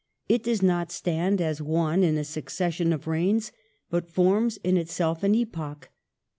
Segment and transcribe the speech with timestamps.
[0.27, 3.51] It does not stand as one in a succession of reigns,
[3.91, 5.91] but forms in itself an epoch.